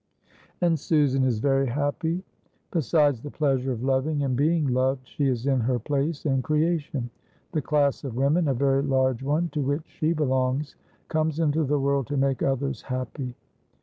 And 0.61 0.79
Susan 0.79 1.23
is 1.23 1.37
very 1.37 1.67
happy. 1.67 2.23
Besides 2.71 3.21
the 3.21 3.29
pleasure 3.29 3.71
of 3.71 3.83
loving 3.83 4.23
and 4.23 4.35
being 4.35 4.65
loved, 4.65 5.07
she 5.07 5.27
is 5.27 5.45
in 5.45 5.59
her 5.59 5.77
place 5.77 6.25
in 6.25 6.41
creation. 6.41 7.11
The 7.51 7.61
class 7.61 8.03
of 8.03 8.15
women 8.15 8.47
(a 8.47 8.55
very 8.55 8.81
large 8.81 9.21
one) 9.21 9.49
to 9.49 9.61
which 9.61 9.85
she 9.85 10.13
belongs 10.13 10.75
comes 11.07 11.37
into 11.39 11.65
the 11.65 11.77
world 11.79 12.07
to 12.07 12.17
make 12.17 12.41
others 12.41 12.81
happy. 12.81 13.35